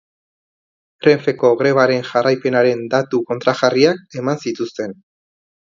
Renfeko 1.07 1.51
grebaren 1.61 2.09
jarraipenaren 2.13 2.83
datu 2.97 3.23
kontrajarriak 3.31 4.21
eman 4.25 4.45
zituzten. 4.49 5.03